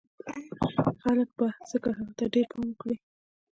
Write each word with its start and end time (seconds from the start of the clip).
خلک 1.01 1.29
به 1.37 1.47
ځکه 1.69 1.89
هغه 1.97 2.13
ته 2.19 2.25
ډېر 2.33 2.45
پام 2.51 2.65
وکړي 2.69 2.95